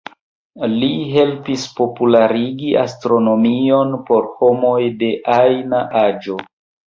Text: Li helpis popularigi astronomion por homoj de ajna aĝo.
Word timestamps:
Li 0.83 0.87
helpis 1.15 1.65
popularigi 1.79 2.71
astronomion 2.85 3.93
por 4.07 4.29
homoj 4.39 4.81
de 5.03 5.11
ajna 5.37 5.83
aĝo. 6.03 6.39